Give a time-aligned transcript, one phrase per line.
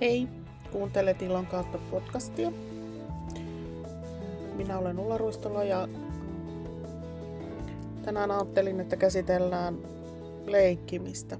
[0.00, 0.28] Hei,
[0.72, 2.52] kuuntelet Ilon kautta podcastia.
[4.54, 5.88] Minä olen Ulla Ruistola ja
[8.04, 9.78] tänään ajattelin, että käsitellään
[10.46, 11.38] leikkimistä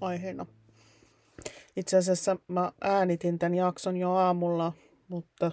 [0.00, 0.46] aiheena.
[1.76, 4.72] Itse asiassa mä äänitin tämän jakson jo aamulla,
[5.08, 5.52] mutta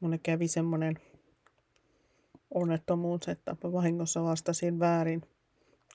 [0.00, 0.98] mun kävi semmonen
[2.54, 5.22] onnettomuus, että mä vahingossa vastasin väärin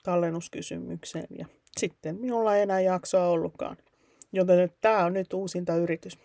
[0.02, 1.46] tallennuskysymykseen ja
[1.76, 3.76] sitten minulla ei enää jaksoa ollutkaan.
[4.34, 6.18] Joten tämä on nyt uusinta yritys.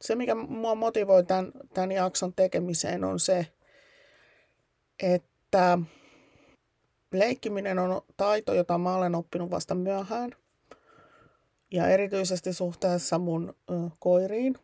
[0.00, 3.46] Se, mikä mua motivoi tämän, tämän jakson tekemiseen, on se,
[5.02, 5.78] että
[7.12, 10.30] leikkiminen on taito, jota mä olen oppinut vasta myöhään.
[11.70, 13.56] Ja erityisesti suhteessa mun
[13.98, 14.54] koiriin.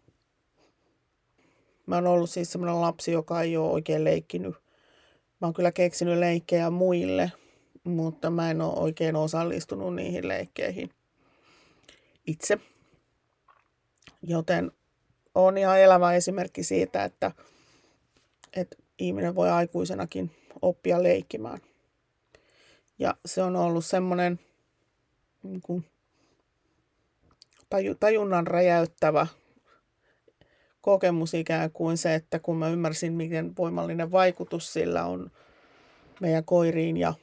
[1.86, 4.54] Mä oon ollut siis semmoinen lapsi, joka ei ole oikein leikkinyt.
[5.40, 7.32] Mä oon kyllä keksinyt leikkejä muille,
[7.84, 10.90] mutta mä en ole oikein osallistunut niihin leikkeihin
[12.30, 12.58] itse.
[14.22, 14.72] Joten
[15.34, 17.32] on ihan elävä esimerkki siitä, että,
[18.56, 20.30] että ihminen voi aikuisenakin
[20.62, 21.58] oppia leikkimään.
[22.98, 24.40] Ja se on ollut semmoinen
[25.42, 25.84] niin kuin,
[28.00, 29.26] tajunnan räjäyttävä
[30.80, 35.30] kokemus ikään kuin se, että kun mä ymmärsin, miten voimallinen vaikutus sillä on
[36.20, 37.14] meidän koiriin ja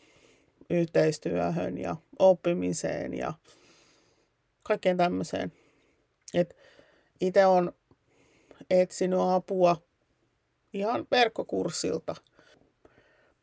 [0.70, 3.34] yhteistyöhön ja oppimiseen ja
[4.68, 5.52] kaikkeen tämmöiseen.
[7.22, 7.72] Itse on
[8.70, 9.78] etsinyt apua
[10.74, 12.16] ihan verkkokurssilta.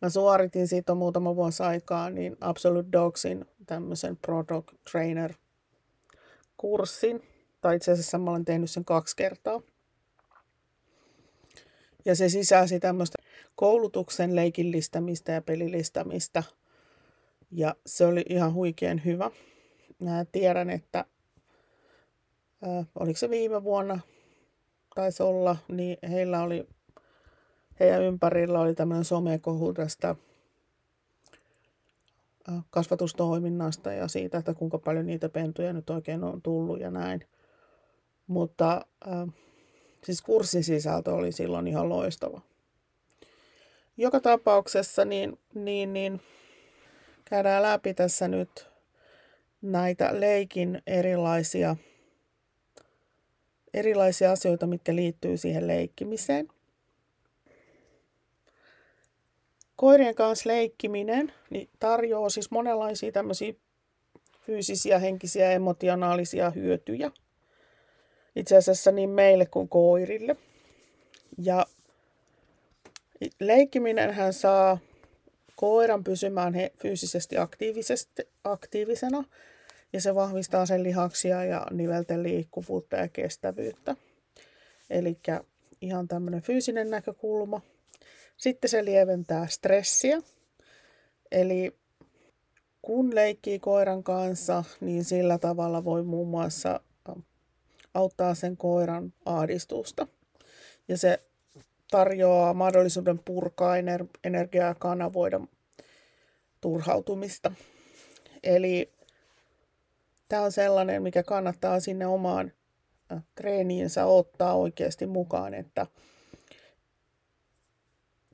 [0.02, 5.34] Mä suoritin siitä muutama vuosi aikaa, niin Absolute Dogsin tämmöisen Product Trainer
[6.56, 7.22] kurssin.
[7.60, 9.60] Tai itse asiassa mä olen tehnyt sen kaksi kertaa.
[12.04, 13.18] Ja se sisälsi tämmöistä
[13.54, 16.42] koulutuksen leikillistämistä ja pelillistämistä.
[17.50, 19.30] Ja se oli ihan huikean hyvä.
[19.98, 21.04] Mä tiedän, että
[23.00, 24.00] oliko se viime vuonna,
[24.94, 26.66] taisi olla, niin heillä oli,
[27.80, 30.16] heidän ympärillä oli tämmöinen somekohu tästä
[32.70, 37.20] kasvatustoiminnasta ja siitä, että kuinka paljon niitä pentuja nyt oikein on tullut ja näin.
[38.26, 39.28] Mutta äh,
[40.04, 42.40] siis kurssin sisältö oli silloin ihan loistava.
[43.96, 46.20] Joka tapauksessa niin, niin, niin
[47.24, 48.68] käydään läpi tässä nyt
[49.62, 51.76] näitä leikin erilaisia
[53.74, 56.48] erilaisia asioita, mitkä liittyy siihen leikkimiseen.
[59.76, 63.54] Koirien kanssa leikkiminen niin tarjoaa siis monenlaisia tämmöisiä
[64.40, 67.10] fyysisiä, henkisiä ja emotionaalisia hyötyjä.
[68.36, 70.36] Itse asiassa niin meille kuin koirille.
[71.38, 71.66] Ja
[73.40, 74.78] leikkiminen hän saa
[75.56, 77.36] koiran pysymään he, fyysisesti
[78.44, 79.24] aktiivisena
[79.94, 83.96] ja se vahvistaa sen lihaksia ja nivelten liikkuvuutta ja kestävyyttä.
[84.90, 85.18] Eli
[85.80, 87.60] ihan tämmöinen fyysinen näkökulma.
[88.36, 90.22] Sitten se lieventää stressiä.
[91.32, 91.76] Eli
[92.82, 96.80] kun leikkii koiran kanssa, niin sillä tavalla voi muun muassa
[97.94, 100.06] auttaa sen koiran ahdistusta.
[100.88, 101.18] Ja se
[101.90, 103.76] tarjoaa mahdollisuuden purkaa
[104.24, 105.40] energiaa ja kanavoida
[106.60, 107.52] turhautumista.
[108.42, 108.94] Eli
[110.28, 112.52] tämä on sellainen, mikä kannattaa sinne omaan
[113.12, 115.86] äh, treeniinsä ottaa oikeasti mukaan, että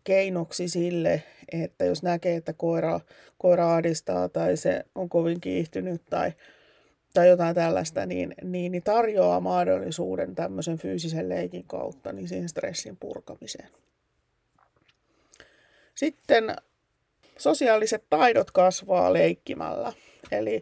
[0.05, 3.01] keinoksi sille, että jos näkee, että koira,
[3.39, 6.33] koira ahdistaa tai se on kovin kiihtynyt tai,
[7.15, 12.97] tai jotain tällaista, niin, niin, niin tarjoaa mahdollisuuden tämmöisen fyysisen leikin kautta niin siihen stressin
[12.97, 13.69] purkamiseen.
[15.95, 16.57] Sitten
[17.39, 19.93] sosiaaliset taidot kasvaa leikkimällä.
[20.33, 20.61] Eli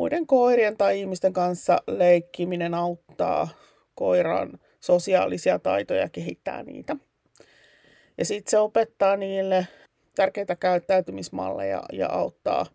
[0.00, 3.48] muiden koirien tai ihmisten kanssa leikkiminen auttaa
[3.94, 6.96] koiran sosiaalisia taitoja kehittää niitä.
[8.18, 9.66] Ja sitten se opettaa niille
[10.14, 12.66] tärkeitä käyttäytymismalleja ja auttaa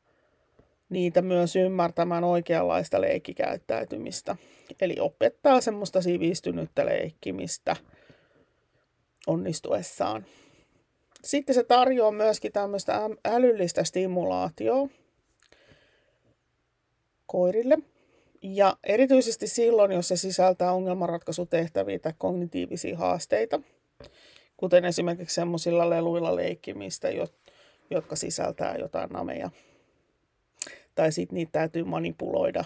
[0.90, 4.36] niitä myös ymmärtämään oikeanlaista leikkikäyttäytymistä.
[4.82, 7.76] Eli opettaa semmoista sivistynyttä leikkimistä
[9.28, 10.26] onnistuessaan.
[11.24, 14.88] Sitten se tarjoaa myöskin tämmöistä älyllistä stimulaatioa,
[17.36, 17.78] koirille.
[18.42, 23.60] Ja erityisesti silloin, jos se sisältää ongelmanratkaisutehtäviä tai kognitiivisia haasteita,
[24.58, 27.08] kuten esimerkiksi semmoisilla leluilla leikkimistä,
[27.90, 29.50] jotka sisältää jotain nameja.
[30.96, 32.64] Tai sitten niitä täytyy manipuloida,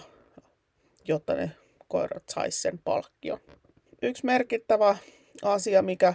[1.08, 1.50] jotta ne
[1.88, 3.40] koirat sais sen palkkion.
[4.02, 4.96] Yksi merkittävä
[5.42, 6.14] asia, mikä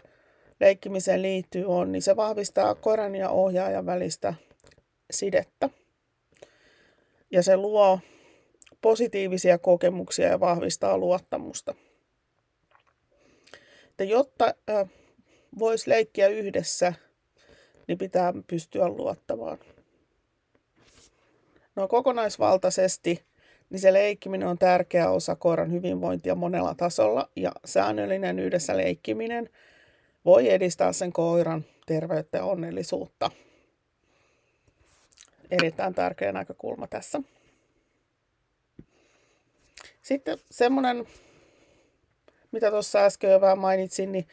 [0.60, 4.34] leikkimiseen liittyy, on, niin se vahvistaa koiran ja ohjaajan välistä
[5.12, 5.70] sidettä.
[7.32, 8.00] Ja se luo
[8.86, 11.76] positiivisia kokemuksia ja vahvistaa luottamusta.
[13.90, 14.54] Että jotta
[15.60, 16.94] voisi leikkiä yhdessä,
[17.88, 19.58] niin pitää pystyä luottamaan.
[21.76, 23.24] No kokonaisvaltaisesti
[23.70, 29.50] niin se leikkiminen on tärkeä osa koiran hyvinvointia monella tasolla ja säännöllinen yhdessä leikkiminen
[30.26, 33.32] voi edistää sen koiran terveyttä ja onnellisuutta.
[35.52, 37.22] Erittäin tärkeä näkökulma tässä.
[40.06, 41.08] Sitten semmoinen,
[42.52, 44.28] mitä tuossa äsken jo vähän mainitsin, niin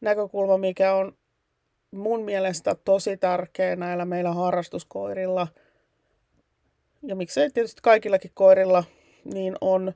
[0.00, 1.16] näkökulma, mikä on
[1.90, 5.48] mun mielestä tosi tärkeä näillä meillä harrastuskoirilla,
[7.02, 8.84] ja miksei tietysti kaikillakin koirilla,
[9.24, 9.92] niin on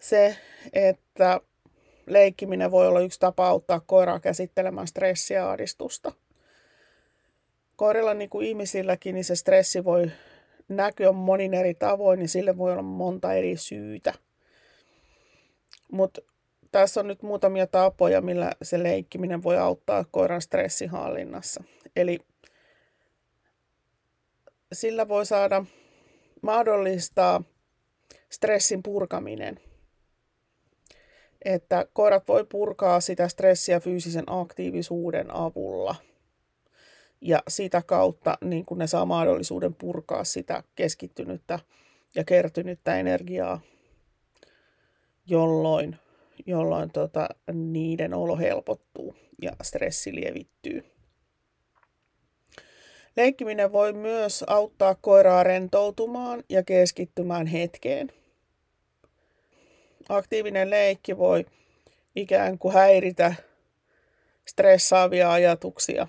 [0.00, 0.36] se,
[0.72, 1.40] että
[2.06, 6.12] leikkiminen voi olla yksi tapa auttaa koiraa käsittelemään stressiä ja ahdistusta.
[7.76, 10.10] Koirilla niin kuin ihmisilläkin, niin se stressi voi
[10.76, 14.14] näkyä monin eri tavoin, niin sille voi olla monta eri syytä.
[15.92, 16.20] Mutta
[16.72, 21.64] tässä on nyt muutamia tapoja, millä se leikkiminen voi auttaa koiran stressihallinnassa.
[21.96, 22.18] Eli
[24.72, 25.64] sillä voi saada
[26.42, 27.42] mahdollistaa
[28.30, 29.60] stressin purkaminen.
[31.44, 35.94] Että koirat voi purkaa sitä stressiä fyysisen aktiivisuuden avulla.
[37.24, 41.58] Ja sitä kautta niin kun ne saa mahdollisuuden purkaa sitä keskittynyttä
[42.14, 43.60] ja kertynyttä energiaa,
[45.26, 45.96] jolloin
[46.46, 50.84] jolloin tota, niiden olo helpottuu ja stressi lievittyy.
[53.16, 58.12] Leikkiminen voi myös auttaa koiraa rentoutumaan ja keskittymään hetkeen.
[60.08, 61.46] Aktiivinen leikki voi
[62.16, 63.34] ikään kuin häiritä
[64.48, 66.06] stressaavia ajatuksia.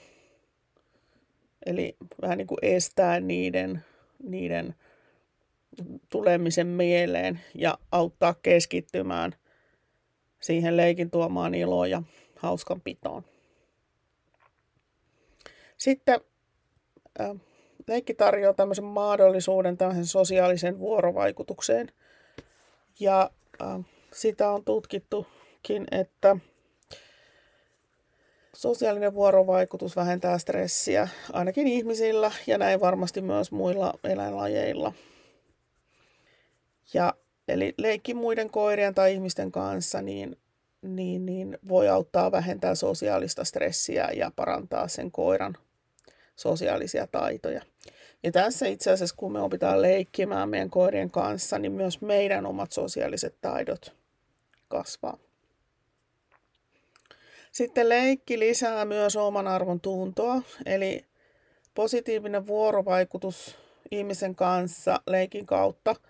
[1.65, 3.83] Eli vähän niin kuin estää niiden,
[4.24, 4.75] niiden
[6.10, 9.36] tulemisen mieleen ja auttaa keskittymään
[10.42, 12.04] siihen leikin tuomaan iloa ja
[12.36, 13.24] hauskan pitoon.
[15.77, 16.21] Sitten
[17.21, 17.36] äh,
[17.88, 21.92] leikki tarjoaa tämmöisen mahdollisuuden tämmöisen sosiaalisen vuorovaikutukseen.
[23.00, 23.31] Ja
[23.62, 26.38] äh, sitä on tutkittukin, että
[28.56, 34.94] sosiaalinen vuorovaikutus vähentää stressiä ainakin ihmisillä ja näin varmasti myös muilla eläinlajeilla.
[36.94, 37.14] Ja
[37.48, 40.38] Eli leikki muiden koirien tai ihmisten kanssa niin,
[40.82, 45.58] niin, niin voi auttaa vähentää sosiaalista stressiä ja parantaa sen koiran
[46.36, 47.62] sosiaalisia taitoja.
[48.24, 52.72] Ja tässä itse asiassa, kun me opitaan leikkimään meidän koirien kanssa, niin myös meidän omat
[52.72, 53.96] sosiaaliset taidot
[54.68, 55.18] kasvaa.
[57.54, 61.06] Sitten leikki lisää myös oman arvon tuntoa, eli
[61.74, 63.56] positiivinen vuorovaikutus
[63.92, 65.96] ihmisen kanssa leikin kautta–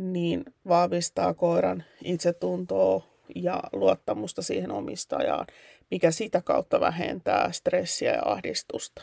[0.00, 3.02] niin vahvistaa koiran itsetuntoa
[3.34, 5.46] ja luottamusta siihen omistajaan,
[5.90, 9.02] mikä sitä kautta vähentää stressiä ja ahdistusta.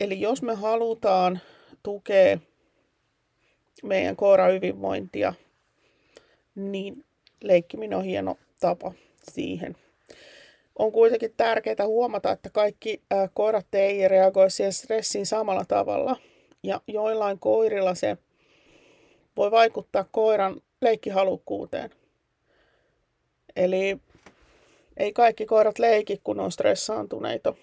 [0.00, 1.40] Eli jos me halutaan
[1.82, 2.38] tukea
[3.82, 5.34] meidän koiran hyvinvointia,
[6.54, 7.04] niin
[7.42, 8.92] leikkiminen on hieno tapa
[9.32, 9.76] siihen.
[10.78, 13.02] On kuitenkin tärkeää huomata, että kaikki
[13.34, 16.16] koirat ei reagoi siihen stressiin samalla tavalla.
[16.62, 18.16] Ja joillain koirilla se
[19.36, 21.90] voi vaikuttaa koiran leikkihalukkuuteen.
[23.56, 23.98] Eli
[24.96, 27.54] ei kaikki koirat leiki, kun on stressaantuneita.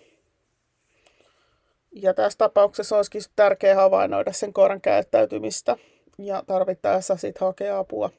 [1.91, 5.77] Ja tässä tapauksessa olisikin tärkeää havainnoida sen koiran käyttäytymistä
[6.18, 8.10] ja tarvittaessa sitten hakea apua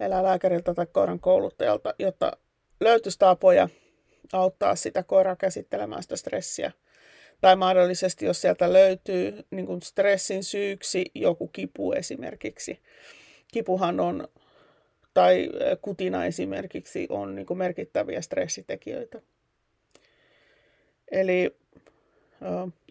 [0.00, 2.32] eläinlääkäriltä tai koiran kouluttajalta, jotta
[2.80, 3.68] löytyisi tapoja
[4.32, 6.72] auttaa sitä koiraa käsittelemään sitä stressiä
[7.40, 12.80] tai mahdollisesti, jos sieltä löytyy niin kuin stressin syyksi joku kipu esimerkiksi.
[13.52, 14.28] Kipuhan on,
[15.14, 15.50] tai
[15.82, 19.20] kutina esimerkiksi, on niin kuin merkittäviä stressitekijöitä.
[21.10, 21.56] Eli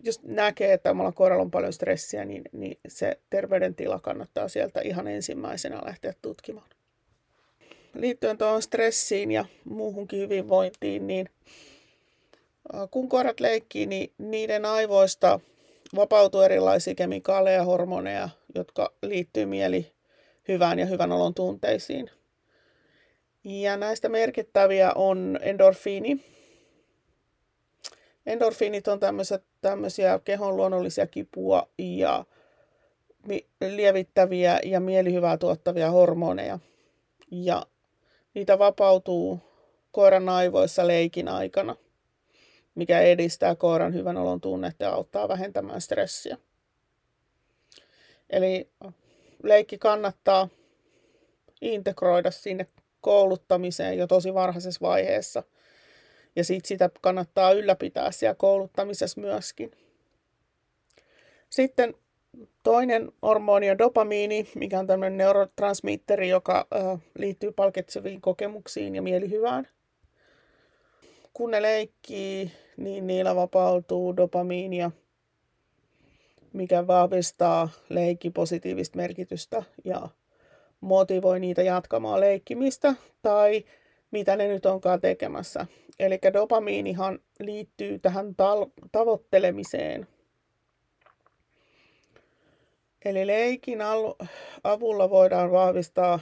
[0.03, 5.07] jos näkee, että omalla koiralla on paljon stressiä, niin, niin se terveydentila kannattaa sieltä ihan
[5.07, 6.69] ensimmäisenä lähteä tutkimaan.
[7.93, 11.29] Liittyen tuohon stressiin ja muuhunkin hyvinvointiin, niin
[12.91, 15.39] kun koirat leikkii, niin niiden aivoista
[15.95, 19.91] vapautuu erilaisia kemikaaleja ja hormoneja, jotka liittyy mieli
[20.47, 22.09] hyvään ja hyvän olon tunteisiin.
[23.43, 26.25] Ja näistä merkittäviä on endorfiini.
[28.25, 28.99] Endorfiinit on
[29.61, 32.25] tämmöisiä kehon luonnollisia kipua ja
[33.75, 36.59] lievittäviä ja mielihyvää tuottavia hormoneja.
[37.31, 37.65] Ja
[38.47, 39.39] vapautuu
[39.91, 41.75] koiran aivoissa leikin aikana–
[42.79, 46.37] mikä edistää koiran hyvän olon tunnetta ja auttaa vähentämään stressiä.
[48.29, 48.69] Eli
[49.43, 50.49] leikki kannattaa
[51.61, 52.67] integroida sinne
[53.01, 55.43] kouluttamiseen jo tosi varhaisessa vaiheessa.
[56.35, 59.71] Ja sit sitä kannattaa ylläpitää siellä kouluttamisessa myöskin.
[61.49, 61.93] Sitten
[62.63, 69.67] toinen hormoni on dopamiini, mikä on tämmöinen neurotransmitteri, joka äh, liittyy palkitseviin kokemuksiin ja mielihyvään.
[71.33, 74.91] Kun ne leikkii, niin niillä vapautuu dopamiinia,
[76.53, 80.09] mikä vahvistaa leikki positiivista merkitystä ja
[80.81, 83.65] motivoi niitä jatkamaan leikkimistä tai
[84.11, 85.65] mitä ne nyt onkaan tekemässä.
[85.99, 88.35] Eli dopamiinihan liittyy tähän
[88.91, 90.07] tavoittelemiseen.
[93.05, 93.79] Eli leikin
[94.63, 96.19] avulla voidaan vahvistaa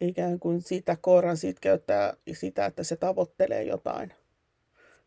[0.00, 4.12] ikään kuin sitä koiran sitkeyttä ja sitä, että se tavoittelee jotain,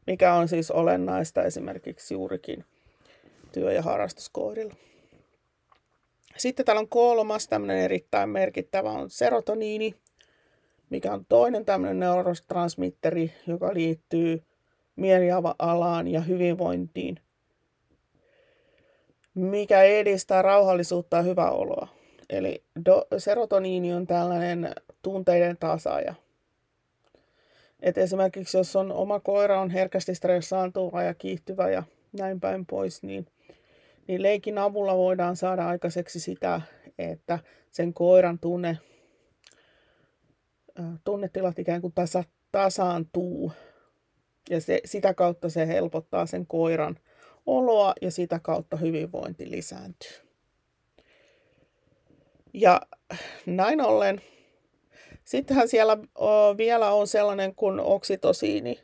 [0.08, 2.66] mikä on siis olennaista esimerkiksi juurikin
[3.52, 4.76] työ- ja harrastuskoirilla.
[6.38, 9.96] Sitten täällä on kolmas tämmöinen erittäin merkittävä on serotoniini,
[10.90, 14.44] mikä on toinen tämmöinen neurotransmitteri, joka liittyy
[14.96, 17.20] mielialaan ja hyvinvointiin,
[19.36, 21.88] mikä edistää rauhallisuutta ja hyvää oloa.
[22.30, 26.14] Eli do, serotoniini on tällainen tunteiden tasaaja.
[27.80, 31.84] Et esimerkiksi jos on oma koira on herkästi stressaantuva ja kiihtyvä ja
[32.20, 33.28] näin päin pois, niin
[34.08, 36.62] niin leikin avulla voidaan saada aikaiseksi sitä,
[37.00, 37.40] että
[37.72, 38.78] sen koiran tunne,
[41.04, 43.52] tunnetilat ikään kuin tasa, tasaantuu.
[44.50, 47.00] Ja se, sitä kautta se helpottaa sen koiran
[47.46, 50.18] oloa ja sitä kautta hyvinvointi lisääntyy.
[52.54, 52.82] Ja
[53.46, 54.22] näin ollen,
[55.26, 55.98] sittenhän siellä
[56.58, 58.80] vielä on sellainen kuin oksitosiini.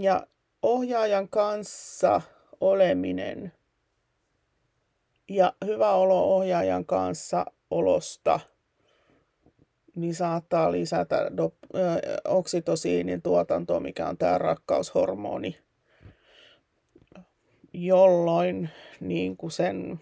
[0.00, 0.26] Ja
[0.62, 2.20] ohjaajan kanssa
[2.60, 3.52] oleminen
[5.28, 8.40] ja hyvä olo ohjaajan kanssa olosta
[9.94, 11.16] niin saattaa lisätä
[12.28, 15.58] oksitosiinin tuotantoa, mikä on tämä rakkaushormoni,
[17.72, 20.00] jolloin niin kuin sen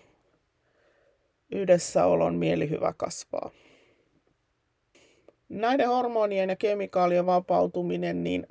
[1.50, 3.50] yhdessäolon mielihyvä kasvaa.
[5.48, 8.46] Näiden hormonien ja kemikaalien vapautuminen niin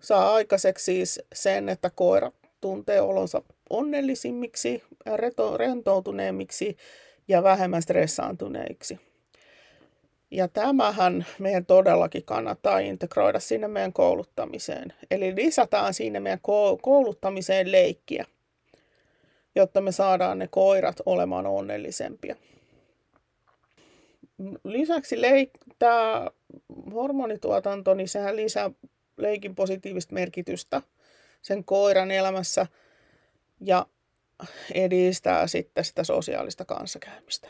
[0.00, 4.82] saa aikaiseksi siis sen, että koira tuntee olonsa onnellisimmiksi,
[5.56, 6.76] rentoutuneemmiksi
[7.28, 9.11] ja vähemmän stressaantuneiksi.
[10.32, 14.92] Ja tämähän meidän todellakin kannattaa integroida sinne meidän kouluttamiseen.
[15.10, 16.40] Eli lisätään sinne meidän
[16.82, 18.26] kouluttamiseen leikkiä,
[19.54, 22.36] jotta me saadaan ne koirat olemaan onnellisempia.
[24.64, 26.30] Lisäksi leik- tämä
[26.94, 28.70] hormonituotanto, niin sehän lisää
[29.16, 30.82] leikin positiivista merkitystä–
[31.42, 32.66] sen koiran elämässä
[33.60, 33.86] ja
[34.74, 37.48] edistää sitten sitä sosiaalista kanssakäymistä.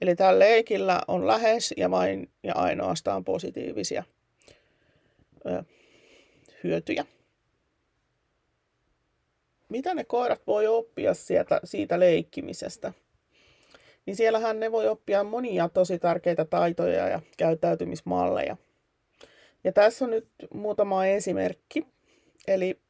[0.00, 4.04] Eli tällä leikillä on lähes ja vain ja ainoastaan positiivisia
[5.46, 5.62] ö,
[6.64, 7.04] hyötyjä.
[9.68, 12.92] Mitä ne koirat voi oppia sieltä, siitä leikkimisestä?
[14.06, 18.56] Niin siellähän ne voi oppia monia tosi tärkeitä taitoja ja käyttäytymismalleja.
[19.64, 21.86] Ja tässä on nyt muutama esimerkki.
[22.46, 22.80] Eli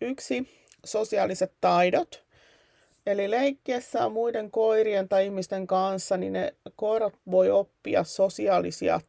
[0.00, 0.48] yksi,
[0.84, 2.25] sosiaaliset taidot.
[3.06, 9.00] Eli leikkiessä muiden koirien tai ihmisten kanssa, niin ne koirat voi oppia sosiaalisia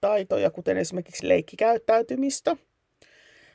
[0.00, 2.56] taitoja, kuten esimerkiksi leikkikäyttäytymistä.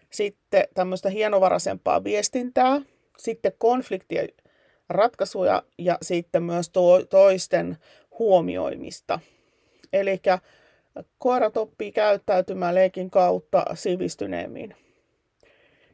[0.09, 2.81] Sitten tämmöistä hienovaraisempaa viestintää.
[3.17, 4.29] Sitten konfliktien
[4.89, 7.77] ratkaisuja ja sitten myös to- toisten
[8.19, 9.19] huomioimista.
[9.93, 10.21] Eli
[11.17, 14.75] koirat oppii käyttäytymään leikin kautta sivistyneemmin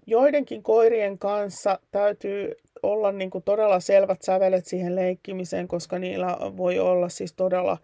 [0.08, 6.80] joidenkin koirien kanssa täytyy olla niin kuin todella selvät sävelet siihen leikkimiseen, koska niillä voi
[6.80, 7.78] olla siis todella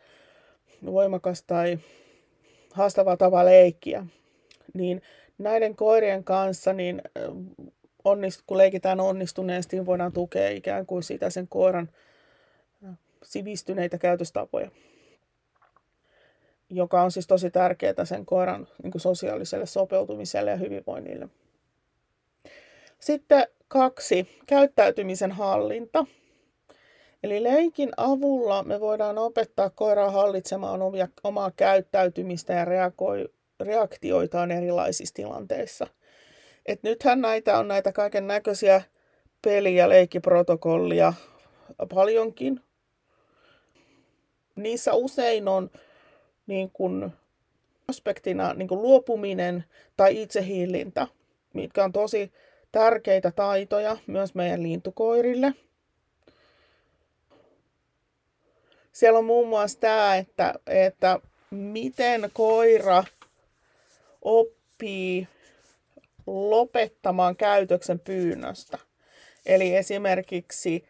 [0.85, 1.79] voimakas tai
[2.73, 4.05] haastava tapa leikkiä.
[4.73, 5.01] Niin
[5.37, 7.01] näiden koirien kanssa, niin
[8.03, 11.89] onnist, kun leikitään onnistuneesti, niin voidaan tukea ikään kuin sitä sen koiran
[13.23, 14.71] sivistyneitä käytöstapoja,
[16.69, 21.29] joka on siis tosi tärkeää sen koiran niin kuin sosiaaliselle sopeutumiselle ja hyvinvoinnille.
[22.99, 26.05] Sitten kaksi, käyttäytymisen hallinta.
[27.23, 35.13] Eli leikin avulla me voidaan opettaa koiraa hallitsemaan omia, omaa käyttäytymistä ja reagoi, reaktioitaan erilaisissa
[35.13, 35.87] tilanteissa.
[36.65, 38.81] Et nythän näitä on näitä kaiken näköisiä
[39.41, 41.13] peli- ja leikkiprotokollia
[41.93, 42.61] paljonkin.
[44.55, 45.71] Niissä usein on
[46.47, 47.11] niin kuin,
[47.87, 49.63] aspektina niin kuin luopuminen
[49.97, 51.07] tai itsehillintä,
[51.53, 52.31] mitkä on tosi
[52.71, 55.53] tärkeitä taitoja myös meidän lintukoirille.
[58.91, 61.19] siellä on muun muassa tämä, että, että
[61.51, 63.03] miten koira
[64.21, 65.27] oppii
[66.27, 68.77] lopettamaan käytöksen pyynnöstä.
[69.45, 70.85] Eli esimerkiksi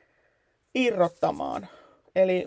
[0.75, 1.67] irrottamaan.
[2.15, 2.45] Eli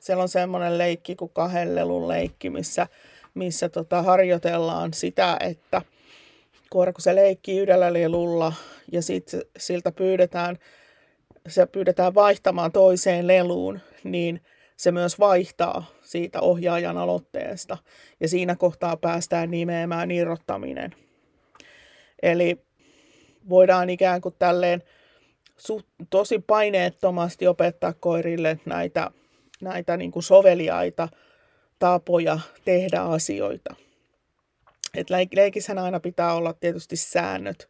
[0.00, 1.74] siellä on semmoinen leikki kuin kahden
[2.08, 2.86] leikki, missä,
[3.34, 5.82] missä tota, harjoitellaan sitä, että
[6.72, 8.52] koira kun se leikkii yhdellä lelulla
[8.92, 10.58] ja sitten siltä pyydetään,
[11.48, 14.40] se pyydetään vaihtamaan toiseen leluun, niin
[14.76, 17.78] se myös vaihtaa siitä ohjaajan aloitteesta.
[18.20, 20.94] Ja siinä kohtaa päästään nimeämään irrottaminen.
[22.22, 22.58] Eli
[23.48, 24.82] voidaan ikään kuin tälleen
[26.10, 29.10] tosi paineettomasti opettaa koirille näitä,
[29.62, 31.08] näitä niin kuin soveliaita
[31.78, 33.74] tapoja tehdä asioita.
[34.96, 37.68] Et leik- leikissähän aina pitää olla tietysti säännöt,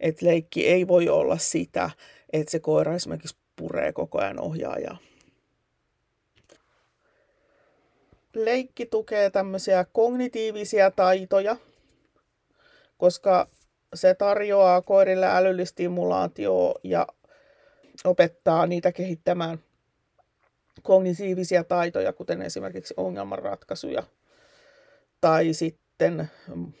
[0.00, 1.90] että leikki ei voi olla sitä,
[2.32, 4.98] että se koira esimerkiksi puree koko ajan ohjaajaa.
[8.34, 11.56] Leikki tukee tämmöisiä kognitiivisia taitoja,
[12.98, 13.48] koska
[13.94, 17.06] se tarjoaa koirille älyllistimulaatioa ja
[18.04, 19.58] opettaa niitä kehittämään
[20.82, 24.02] kognitiivisia taitoja, kuten esimerkiksi ongelmanratkaisuja
[25.20, 25.52] tai
[26.00, 26.30] sitten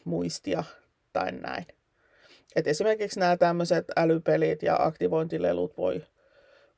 [0.04, 0.64] muistia
[1.12, 1.66] tai näin.
[2.56, 6.04] Et esimerkiksi nämä tämmöiset älypelit ja aktivointilelut voi,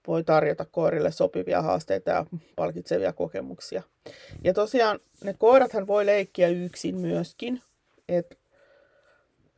[0.07, 3.83] voi tarjota koirille sopivia haasteita ja palkitsevia kokemuksia.
[4.45, 7.63] Ja tosiaan ne koirathan voi leikkiä yksin myöskin.
[8.09, 8.39] Et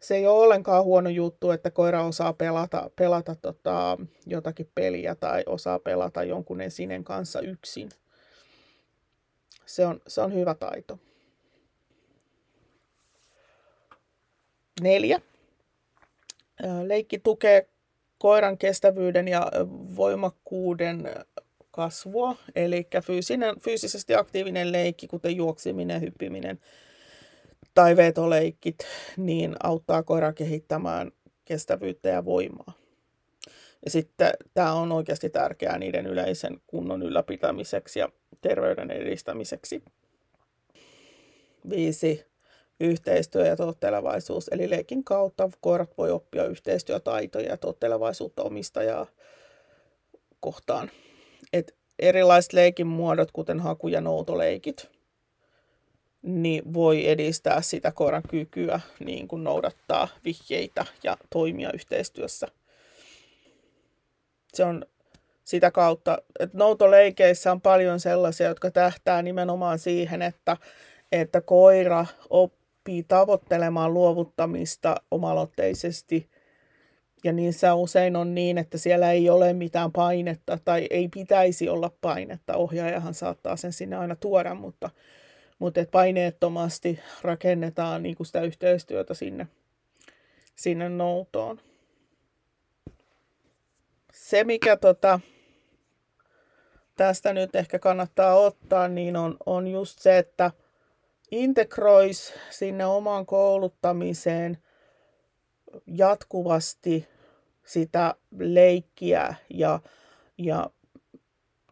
[0.01, 5.43] se ei ole ollenkaan huono juttu, että koira osaa pelata, pelata tota, jotakin peliä tai
[5.47, 7.89] osaa pelata jonkun esinen kanssa yksin.
[9.67, 10.99] Se on, se on hyvä taito.
[14.81, 15.21] Neljä.
[16.87, 17.69] Leikki tukee
[18.19, 19.51] koiran kestävyyden ja
[19.97, 21.11] voimakkuuden
[21.71, 26.61] kasvua, eli fyysinen, fyysisesti aktiivinen leikki, kuten juoksiminen, hyppiminen,
[27.75, 28.79] tai vetoleikkit,
[29.17, 31.13] niin auttaa koiraa kehittämään
[31.45, 32.73] kestävyyttä ja voimaa.
[33.85, 38.09] Ja sitten tämä on oikeasti tärkeää niiden yleisen kunnon ylläpitämiseksi ja
[38.41, 39.83] terveyden edistämiseksi.
[41.71, 42.34] Viisi.
[42.81, 44.49] Yhteistyö ja tottelevaisuus.
[44.49, 49.07] Eli leikin kautta koirat voi oppia yhteistyötaitoja ja tottelevaisuutta omistajaa
[50.41, 50.91] kohtaan.
[51.53, 54.89] Et erilaiset leikin muodot, kuten haku- ja noutoleikit,
[56.23, 62.49] niin voi edistää sitä koiran kykyä niin kuin noudattaa vihjeitä ja toimia yhteistyössä.
[64.55, 64.87] Se on
[65.45, 70.57] sitä kautta, että noutoleikeissä on paljon sellaisia, jotka tähtää nimenomaan siihen, että,
[71.13, 72.64] että koira oppii
[73.09, 76.31] tavoittelemaan luovuttamista omalotteisesti.
[77.25, 81.91] Ja niissä usein on niin, että siellä ei ole mitään painetta tai ei pitäisi olla
[82.01, 82.57] painetta.
[82.57, 84.91] Ohjaajahan saattaa sen sinne aina tuoda, mutta
[85.59, 89.47] mutta et paineettomasti rakennetaan niin kuin sitä yhteistyötä sinne,
[90.57, 91.61] sinne noutoon.
[94.13, 95.21] Se, mikä tota,
[96.97, 100.51] tästä nyt ehkä kannattaa ottaa, niin on, on just se, että
[101.35, 104.59] integrois sinne omaan kouluttamiseen
[105.87, 107.09] jatkuvasti
[107.65, 109.81] sitä leikkiä ja,
[110.39, 110.71] ja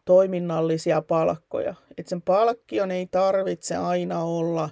[0.05, 1.75] toiminnallisia palkkoja.
[1.97, 4.69] Et sen palkkion ei tarvitse aina olla,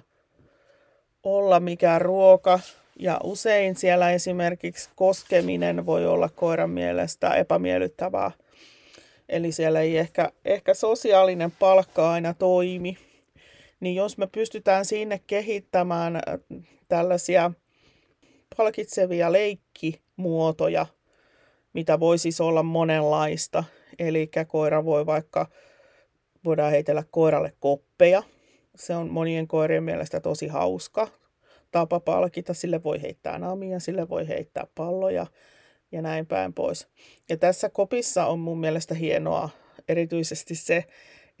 [1.22, 2.60] olla mikään ruoka.
[2.98, 8.30] Ja usein siellä esimerkiksi koskeminen voi olla koiran mielestä epämiellyttävää.
[9.28, 13.11] Eli siellä ei ehkä, ehkä sosiaalinen palkka aina toimi.
[13.82, 16.22] Niin jos me pystytään sinne kehittämään äh,
[16.88, 17.52] tällaisia
[18.56, 20.86] palkitsevia leikkimuotoja,
[21.72, 23.64] mitä voi siis olla monenlaista,
[23.98, 25.46] Eli koira voi vaikka,
[26.44, 28.22] voidaan heitellä koiralle koppeja.
[28.76, 31.08] Se on monien koirien mielestä tosi hauska
[31.70, 32.54] tapa palkita.
[32.54, 35.26] Sille voi heittää namia, sille voi heittää palloja
[35.92, 36.88] ja näin päin pois.
[37.28, 39.50] Ja tässä kopissa on mun mielestä hienoa
[39.88, 40.84] erityisesti se,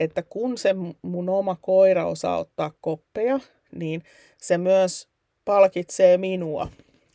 [0.00, 3.40] että kun se mun oma koira osaa ottaa koppeja,
[3.74, 4.02] niin
[4.38, 5.08] se myös
[5.44, 6.68] palkitsee minua.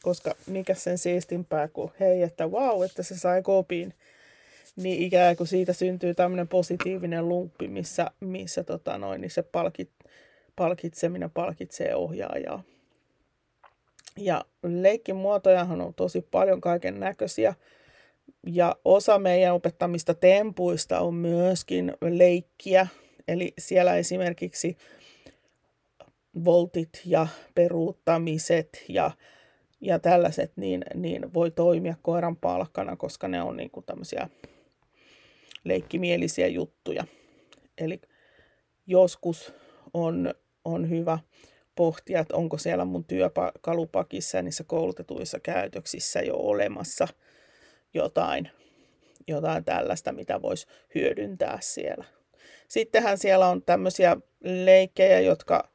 [0.04, 3.94] Koska mikä sen siistimpää kuin hei, että vau, wow, että se sai kopin
[4.78, 9.90] niin ikään kuin siitä syntyy tämmöinen positiivinen lumppi, missä, missä tota noin, niin se palkit,
[10.56, 12.64] palkitseminen palkitsee ohjaajaa.
[14.18, 17.54] Ja leikin muotojahan on tosi paljon kaiken näköisiä.
[18.48, 22.88] Ja osa meidän opettamista tempuista on myöskin leikkiä.
[23.28, 24.78] Eli siellä esimerkiksi
[26.46, 29.12] voltit ja peruuttamiset ja,
[29.82, 34.30] ja tällaiset niin, niin voi toimia koiran palkkana, koska ne on niin kuin tämmöisiä
[35.64, 37.04] leikkimielisiä juttuja.
[37.78, 38.02] Eli
[38.88, 39.54] joskus
[39.94, 40.34] on,
[40.66, 41.20] on hyvä
[41.76, 47.08] pohtia, että onko siellä mun työkalupakissa ja niissä koulutetuissa käytöksissä jo olemassa
[47.98, 48.50] jotain,
[49.28, 52.06] jotain tällaista, mitä voisi hyödyntää siellä.
[52.68, 55.70] Sittenhän siellä on tämmöisiä leikkejä, jotka,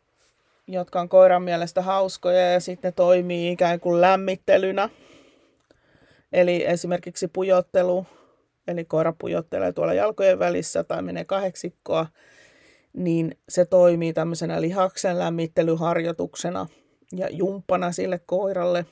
[0.67, 4.89] jotka on koiran mielestä hauskoja ja sitten ne toimii ikään kuin lämmittelynä.
[6.33, 8.07] Eli esimerkiksi pujottelu,
[8.69, 12.07] eli koira pujottelee tuolla jalkojen välissä tai menee kahdeksikkoa,
[12.93, 16.67] niin se toimii tämmöisenä lihaksen lämmittelyharjoituksena
[17.13, 18.87] ja jumppana sille koiralle.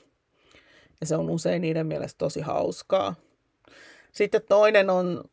[1.01, 3.15] Ja se on usein niiden mielestä tosi hauskaa.
[4.11, 5.23] Sitten toinen on,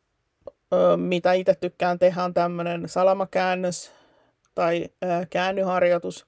[0.97, 3.91] mitä itse tykkään tehdä, on tämmöinen salamakäännös
[4.55, 4.89] tai
[5.29, 6.25] käännyharjoitus,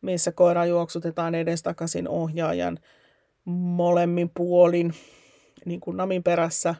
[0.00, 2.78] missä koira juoksutetaan edestakaisin ohjaajan
[3.44, 4.94] molemmin puolin
[5.64, 6.74] niin kuin namin perässä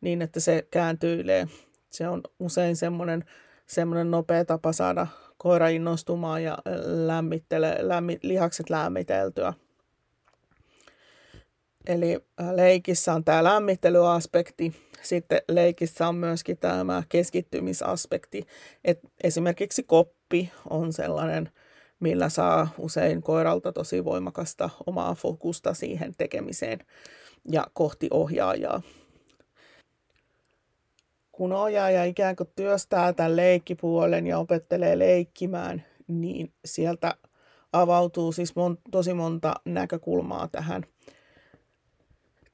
[0.00, 1.48] niin, että se kääntyilee.
[1.90, 3.24] Se on usein semmoinen,
[3.66, 6.58] semmoinen nopea tapa saada koira innostumaan ja
[7.06, 9.52] lämmittele, lämmi, lihakset lämmiteltyä.
[11.86, 12.20] Eli
[12.52, 18.46] leikissä on tämä lämmittelyaspekti, sitten leikissä on myöskin tämä keskittymisaspekti.
[18.84, 21.50] Et esimerkiksi koppi on sellainen,
[22.00, 26.78] millä saa usein koiralta tosi voimakasta omaa fokusta siihen tekemiseen
[27.50, 28.82] ja kohti ohjaajaa.
[31.32, 37.14] Kun ohjaaja ikään kuin työstää tämän leikkipuolen ja opettelee leikkimään, niin sieltä
[37.72, 40.86] avautuu siis mon, tosi monta näkökulmaa tähän,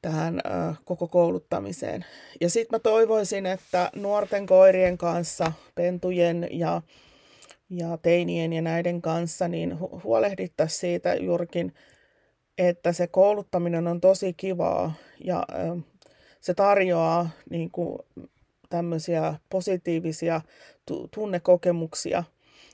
[0.02, 0.40] tähän
[0.84, 2.04] koko kouluttamiseen.
[2.40, 6.82] Ja sitten mä toivoisin, että nuorten koirien kanssa, pentujen ja,
[7.70, 11.74] ja teinien ja näiden kanssa, niin hu- huolehdittaisiin siitä juurikin,
[12.58, 14.92] että se kouluttaminen on tosi kivaa
[15.24, 15.46] ja
[16.40, 17.98] se tarjoaa niin kuin,
[18.70, 20.40] tämmöisiä positiivisia
[21.14, 22.24] tunnekokemuksia,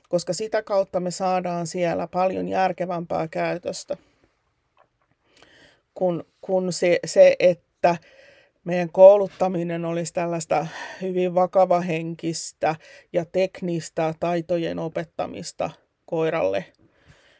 [0.09, 3.97] koska sitä kautta me saadaan siellä paljon järkevämpää käytöstä
[5.97, 7.97] kun, kun se, se, että
[8.63, 10.67] meidän kouluttaminen olisi tällaista
[11.01, 12.75] hyvin vakavahenkistä
[13.13, 15.69] ja teknistä taitojen opettamista
[16.05, 16.65] koiralle.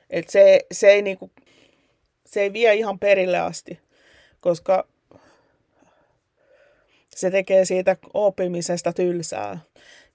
[0.10, 1.32] Et se, se, ei niinku,
[2.26, 3.80] se ei vie ihan perille asti,
[4.40, 4.88] koska
[7.16, 9.60] se tekee siitä oppimisesta tylsää.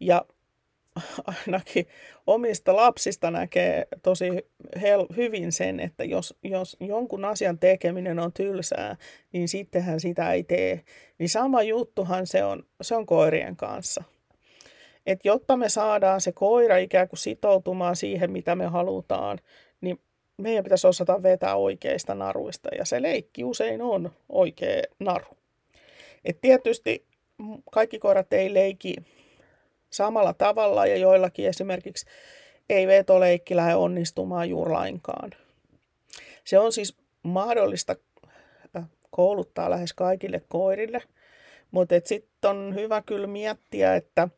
[0.00, 0.24] Ja
[1.46, 1.86] ainakin
[2.26, 4.28] omista lapsista näkee tosi
[4.76, 8.96] hel- hyvin sen, että jos, jos jonkun asian tekeminen on tylsää,
[9.32, 10.80] niin sittenhän sitä ei tee.
[11.18, 14.04] Niin sama juttuhan se on, se on koirien kanssa.
[15.06, 19.38] Et jotta me saadaan se koira ikään kuin sitoutumaan siihen, mitä me halutaan,
[19.80, 20.00] niin
[20.38, 22.68] meidän pitäisi osata vetää oikeista naruista.
[22.78, 25.36] Ja se leikki usein on oikea naru.
[26.24, 27.06] Et tietysti
[27.72, 28.96] kaikki koirat ei leiki
[29.92, 32.06] samalla tavalla ja joillakin esimerkiksi
[32.68, 35.30] ei vetoleikki lähde onnistumaan juuri lainkaan.
[36.44, 37.96] Se on siis mahdollista
[38.76, 41.02] äh, kouluttaa lähes kaikille koirille,
[41.70, 44.28] mutta sitten on hyvä kyllä miettiä, että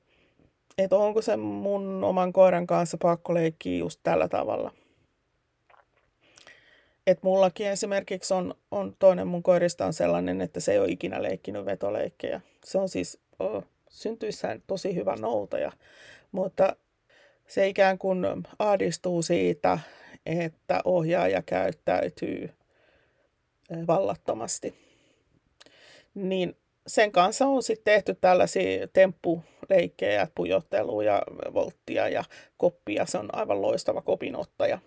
[0.79, 4.73] et onko se mun oman koiran kanssa pakko leikkiä just tällä tavalla.
[7.07, 11.23] Et mullakin esimerkiksi on, on toinen mun koirista on sellainen, että se ei ole ikinä
[11.23, 12.40] leikkinyt vetoleikkejä.
[12.64, 15.72] Se on siis oh, syntyissään tosi hyvä noutaja,
[16.33, 16.76] mutta
[17.46, 18.26] se ikään kuin
[18.59, 19.78] ahdistuu siitä,
[20.26, 22.44] että ohjaaja käyttäytyy
[23.70, 24.74] eh, vallattomasti.
[26.14, 31.22] Niin sen kanssa on sitten tehty tällaisia temppuleikkejä, pujottelua ja
[31.54, 32.24] volttia ja
[32.57, 33.07] koppia.
[33.07, 34.78] Se on aivan loistava kopinottaja.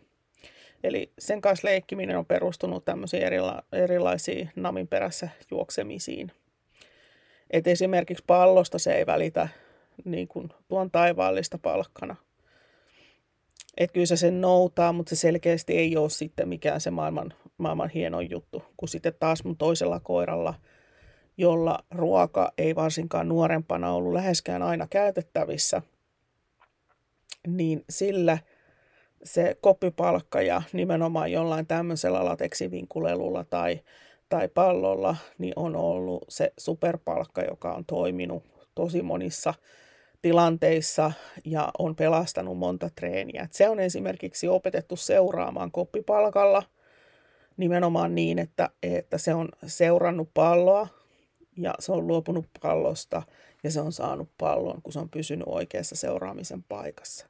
[0.84, 6.32] Eli sen kanssa leikkiminen on perustunut tämmöisiin erila- erilaisiin namin perässä juoksemisiin.
[7.52, 9.48] Et esimerkiksi pallosta se ei välitä
[10.06, 12.16] niin kuin tuon taivaallista palkkana.
[13.78, 17.90] Et kyllä se sen noutaa, mutta se selkeästi ei ole sitten mikään se maailman, maailman
[17.90, 18.64] hieno juttu.
[18.78, 20.54] Kun sitten taas mun toisella koiralla,
[21.38, 25.82] jolla ruoka ei varsinkaan nuorempana ollut läheskään aina käytettävissä,
[27.48, 28.38] niin sillä
[29.24, 33.80] se koppipalkka ja nimenomaan jollain tämmöisellä lateksivinkkulelulla tai
[34.30, 38.44] tai pallolla, niin on ollut se superpalkka, joka on toiminut
[38.76, 39.54] tosi monissa
[40.22, 41.12] tilanteissa
[41.46, 43.48] ja on pelastanut monta treeniä.
[43.52, 46.64] Se on esimerkiksi opetettu seuraamaan koppipalkalla
[47.58, 50.88] nimenomaan niin, että, että se on seurannut palloa
[51.58, 53.24] ja se on luopunut pallosta
[53.64, 57.28] ja se on saanut pallon, kun se on pysynyt oikeassa seuraamisen paikassa.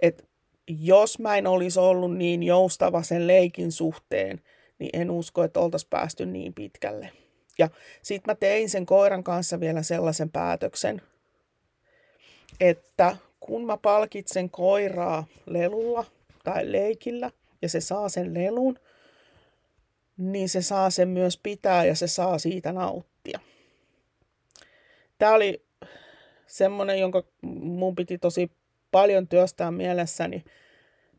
[0.00, 0.28] Et
[0.68, 4.40] jos mä en olisi ollut niin joustava sen leikin suhteen,
[4.78, 7.10] niin en usko, että oltaisiin päästy niin pitkälle.
[7.58, 7.70] Ja
[8.02, 11.02] sitten mä tein sen koiran kanssa vielä sellaisen päätöksen,
[12.60, 16.04] että kun mä palkitsen koiraa lelulla
[16.44, 17.30] tai leikillä
[17.62, 18.78] ja se saa sen lelun,
[20.16, 23.40] niin se saa sen myös pitää ja se saa siitä nauttia.
[25.18, 25.62] Tämä oli
[26.46, 28.50] semmoinen, jonka mun piti tosi
[28.90, 30.44] paljon työstää mielessäni,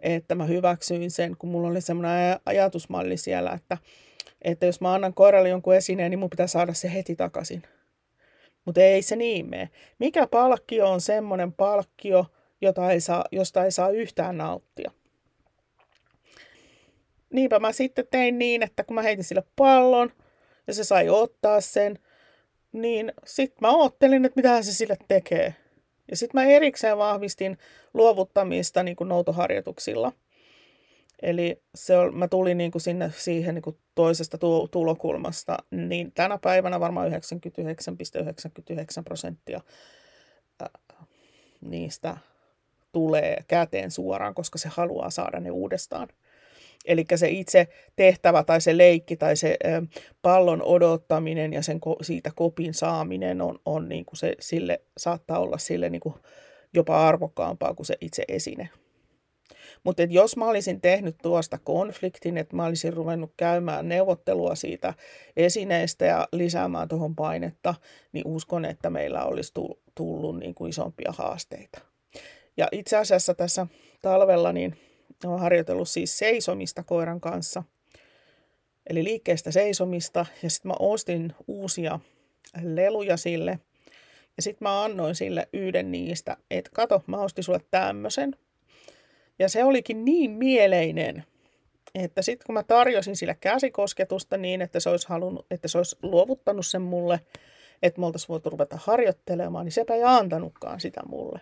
[0.02, 3.78] että mä hyväksyin sen, kun mulla oli semmoinen ajatusmalli siellä, että,
[4.42, 7.64] että jos mä annan koiralle jonkun esineen, niin mun pitää saada se heti takaisin.
[8.66, 9.70] Mutta ei se niin mene.
[10.00, 12.26] Mikä palkkio on semmoinen palkkio,
[12.62, 14.92] jota ei saa, josta ei saa yhtään nauttia?
[17.34, 20.12] Niinpä mä sitten tein niin, että kun mä heitin sille pallon
[20.68, 22.00] ja se sai ottaa sen,
[22.72, 25.56] niin sitten mä oottelin, että mitä se sille tekee.
[26.10, 27.58] Ja sitten mä erikseen vahvistin
[27.94, 30.12] luovuttamista niin kuin noutoharjoituksilla.
[31.22, 34.38] Eli se mä tulin niin kuin sinne siihen niin kuin toisesta
[34.72, 37.16] tulokulmasta, niin tänä päivänä varmaan 99,99
[39.04, 39.62] prosenttia
[41.62, 42.18] niistä
[42.92, 46.08] tulee käteen suoraan, koska se haluaa saada ne uudestaan.
[46.86, 49.58] Eli se itse tehtävä tai se leikki tai se
[50.22, 55.58] pallon odottaminen ja sen siitä kopin saaminen on, on niin kuin se, sille, saattaa olla
[55.58, 56.16] sille niin kuin
[56.74, 58.70] jopa arvokkaampaa kuin se itse esine.
[59.84, 64.94] Mutta jos mä olisin tehnyt tuosta konfliktin, että mä olisin ruvennut käymään neuvottelua siitä
[65.38, 67.76] esineestä ja lisäämään tuohon painetta,
[68.12, 69.54] niin uskon, että meillä olisi
[69.96, 71.82] tullut niin kuin isompia haasteita.
[72.58, 73.68] Ja itse asiassa tässä
[74.02, 74.78] talvella niin
[75.26, 77.64] olen harjoitellut siis seisomista koiran kanssa,
[78.90, 82.00] eli liikkeestä seisomista, ja sitten mä ostin uusia
[82.62, 83.60] leluja sille,
[84.38, 88.36] ja sitten mä annoin sille yhden niistä, että kato, mä ostin sulle tämmöisen.
[89.40, 91.24] Ja se olikin niin mieleinen,
[91.96, 95.98] että sitten kun mä tarjosin sille käsikosketusta niin, että se olisi, halunnut, että se olisi
[96.04, 97.20] luovuttanut sen mulle,
[97.84, 101.40] että me oltaisiin voitu ruveta harjoittelemaan, niin sepä ei antanutkaan sitä mulle.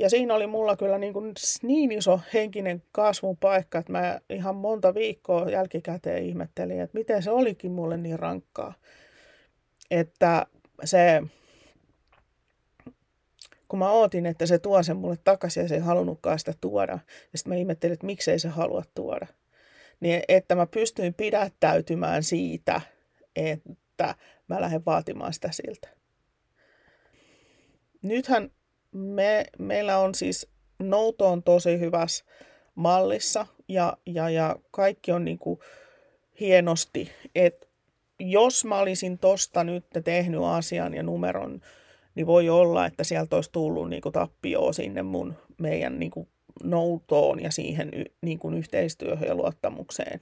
[0.00, 4.54] Ja siinä oli mulla kyllä niin, kuin niin iso henkinen kasvun paikka, että mä ihan
[4.54, 8.74] monta viikkoa jälkikäteen ihmettelin, että miten se olikin mulle niin rankkaa.
[9.90, 10.46] Että
[10.84, 11.22] se,
[13.68, 16.98] kun mä ootin, että se tuo sen mulle takaisin ja se ei halunnutkaan sitä tuoda.
[17.32, 19.26] Ja sitten mä ihmettelin, että miksei se halua tuoda.
[20.00, 22.80] Niin että mä pystyin pidättäytymään siitä,
[23.36, 24.14] että
[24.48, 25.88] mä lähden vaatimaan sitä siltä.
[28.02, 28.50] Nythän
[28.92, 30.48] me, meillä on siis
[30.78, 32.24] nouto on tosi hyvässä
[32.74, 35.60] mallissa ja, ja, ja kaikki on niin kuin
[36.40, 37.10] hienosti.
[37.34, 37.70] Et
[38.20, 41.60] jos mä olisin tosta nyt tehnyt asian ja numeron,
[42.14, 46.28] niin voi olla, että sieltä olisi tullut niin kuin tappioa sinne mun meidän niin kuin
[46.62, 47.90] noutoon ja siihen
[48.22, 50.20] niin kuin yhteistyöhön ja luottamukseen.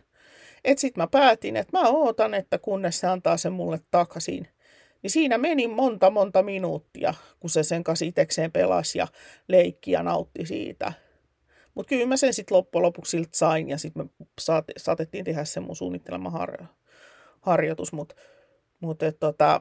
[0.64, 4.48] Et mä päätin, että mä ootan, että kunnes se antaa sen mulle takaisin.
[5.02, 9.06] Niin siinä meni monta monta minuuttia, kun se sen kanssa itekseen pelasi ja
[9.48, 10.92] leikki ja nautti siitä.
[11.74, 15.44] Mutta kyllä mä sen sitten loppujen lopuksi siltä sain ja sitten me saate, saatettiin tehdä
[15.44, 16.64] se mun suunnittelema har,
[17.40, 17.92] harjoitus.
[17.92, 18.14] Mutta
[18.80, 19.61] mut, tota,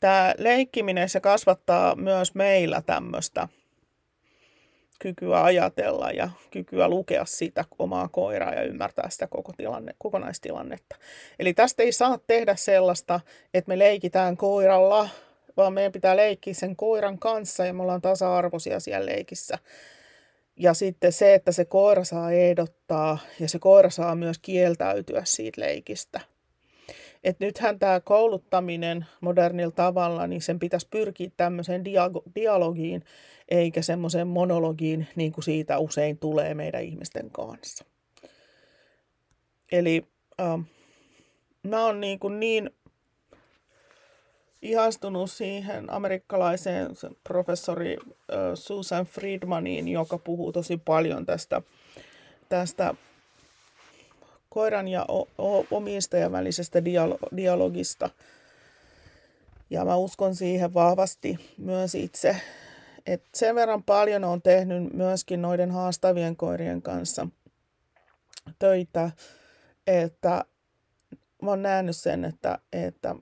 [0.00, 3.48] tämä leikkiminen se kasvattaa myös meillä tämmöistä
[4.98, 10.96] kykyä ajatella ja kykyä lukea sitä omaa koiraa ja ymmärtää sitä koko tilanne, kokonaistilannetta.
[11.38, 13.20] Eli tästä ei saa tehdä sellaista,
[13.54, 15.08] että me leikitään koiralla,
[15.56, 19.58] vaan meidän pitää leikkiä sen koiran kanssa ja me ollaan tasa-arvoisia siellä leikissä.
[20.56, 25.60] Ja sitten se, että se koira saa ehdottaa ja se koira saa myös kieltäytyä siitä
[25.60, 26.20] leikistä.
[27.24, 31.84] Et nythän tämä kouluttaminen modernilla tavalla, niin sen pitäisi pyrkiä tämmöiseen
[32.34, 33.04] dialogiin,
[33.48, 37.84] eikä semmoiseen monologiin, niin kuin siitä usein tulee meidän ihmisten kanssa.
[39.72, 40.06] Eli
[40.40, 40.60] äh,
[41.62, 42.70] mä oon niin, kuin niin
[44.62, 46.90] ihastunut siihen amerikkalaiseen
[47.24, 51.62] professori äh, Susan Friedmaniin, joka puhuu tosi paljon tästä,
[52.48, 52.94] tästä
[54.48, 55.06] koiran ja
[55.70, 56.84] omistajan välisestä
[57.36, 58.10] dialogista.
[59.70, 62.36] Ja mä uskon siihen vahvasti myös itse.
[63.06, 67.26] Et sen verran paljon on tehnyt myöskin noiden haastavien koirien kanssa
[68.58, 69.10] töitä,
[69.86, 70.44] että
[71.42, 73.14] mä oon nähnyt sen, että, että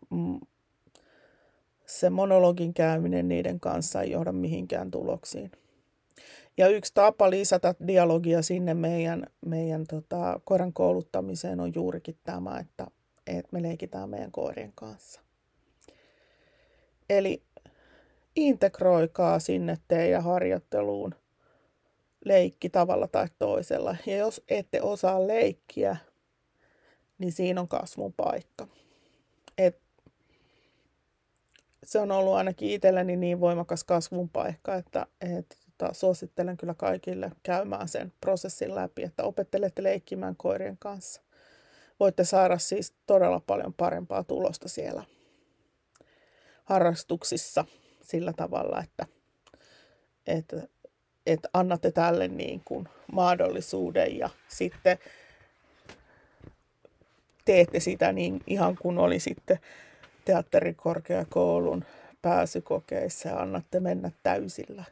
[1.87, 5.51] se monologin käyminen niiden kanssa ei johda mihinkään tuloksiin.
[6.57, 12.87] Ja yksi tapa lisätä dialogia sinne meidän, meidän tota, koiran kouluttamiseen on juurikin tämä, että,
[13.27, 15.21] että me leikitään meidän koirien kanssa.
[17.11, 17.42] Eli
[18.37, 21.14] integroikaa sinne teidän harjoitteluun
[22.25, 23.97] leikki tavalla tai toisella.
[24.07, 25.97] Ja jos ette osaa leikkiä,
[27.19, 28.69] niin siinä on kasvun paikka.
[29.59, 29.81] Et
[31.85, 37.33] se on ollut ainakin itselleni niin voimakas kasvun paikka, että, että tota, suosittelen kyllä kaikille
[37.43, 41.23] käymään sen prosessin läpi, että opettelette leikkimään koirien kanssa.
[42.01, 45.05] Voitte saada siis todella paljon parempaa tulosta siellä
[46.65, 47.65] harrastuksissa
[48.03, 49.07] sillä tavalla, että,
[50.27, 50.69] että,
[51.27, 54.99] että annatte tälle niin kuin mahdollisuuden ja sitten
[57.45, 59.59] teette sitä niin ihan kuin oli sitten
[60.25, 61.85] teatterikorkeakoulun
[62.23, 64.85] pääsykokeissa ja annatte mennä täysillä,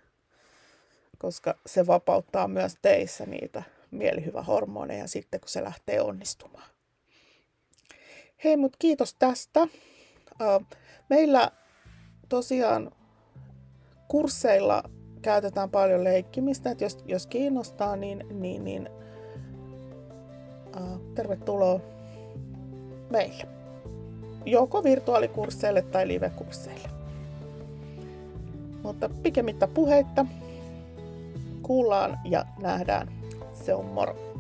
[1.24, 6.68] koska se vapauttaa myös teissä niitä mielihyvähormoneja sitten, kun se lähtee onnistumaan.
[8.44, 9.68] Hei, mutta kiitos tästä.
[11.10, 11.50] Meillä
[12.28, 12.90] tosiaan
[14.08, 14.82] kursseilla
[15.22, 18.88] käytetään paljon leikkimistä, että jos, jos kiinnostaa, niin, niin, niin
[21.14, 21.80] tervetuloa
[23.10, 23.44] meille.
[24.44, 26.88] Joko virtuaalikursseille tai livekursseille.
[28.82, 30.26] Mutta pikemmittä puheitta
[31.66, 33.08] kuullaan ja nähdään.
[33.52, 34.33] Se on moro.